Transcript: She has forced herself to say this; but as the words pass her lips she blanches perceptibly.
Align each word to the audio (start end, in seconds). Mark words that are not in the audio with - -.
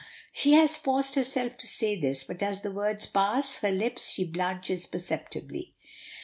She 0.33 0.53
has 0.53 0.77
forced 0.77 1.13
herself 1.13 1.57
to 1.57 1.67
say 1.67 1.95
this; 1.95 2.23
but 2.23 2.41
as 2.41 2.61
the 2.61 2.71
words 2.71 3.05
pass 3.05 3.59
her 3.59 3.69
lips 3.69 4.09
she 4.09 4.23
blanches 4.25 4.87
perceptibly. 4.87 5.75